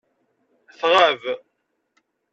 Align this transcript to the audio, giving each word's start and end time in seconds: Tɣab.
Tɣab. 0.79 1.21